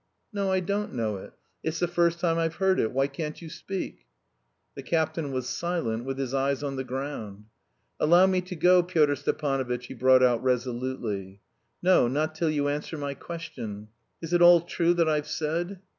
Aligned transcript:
"No, 0.33 0.51
I 0.51 0.61
don't 0.61 0.95
know 0.95 1.17
it. 1.17 1.33
It's 1.61 1.77
the 1.77 1.87
first 1.87 2.19
time 2.19 2.39
I've 2.39 2.55
heard 2.55 2.79
it. 2.79 2.91
Why 2.91 3.05
can't 3.05 3.39
you 3.39 3.51
speak?" 3.51 4.07
The 4.73 4.81
captain 4.81 5.31
was 5.31 5.47
silent, 5.47 6.05
with 6.05 6.17
his 6.17 6.33
eyes 6.33 6.63
on 6.63 6.75
the 6.75 6.83
ground. 6.83 7.45
"Allow 7.99 8.25
me 8.25 8.41
to 8.41 8.55
go, 8.55 8.81
Pyotr 8.81 9.15
Stepanovitch," 9.15 9.85
he 9.85 9.93
brought 9.93 10.23
out 10.23 10.41
resolutely. 10.41 11.41
"No, 11.83 12.07
not 12.07 12.33
till 12.33 12.49
you 12.49 12.67
answer 12.67 12.97
my 12.97 13.13
question: 13.13 13.89
is 14.23 14.33
it 14.33 14.41
all 14.41 14.61
true 14.61 14.95
that 14.95 15.07
I've 15.07 15.27
said?" 15.27 15.79